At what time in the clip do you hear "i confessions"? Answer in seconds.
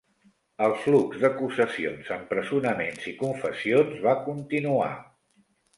3.13-4.05